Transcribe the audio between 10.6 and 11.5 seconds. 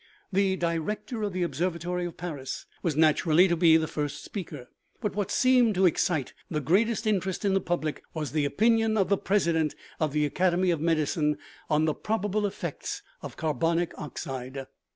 of medicine